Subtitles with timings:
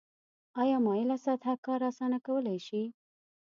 [0.61, 2.83] آیا مایله سطحه کار اسانه کولی شي؟